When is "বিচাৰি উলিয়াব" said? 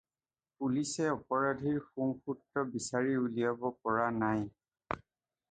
2.77-3.69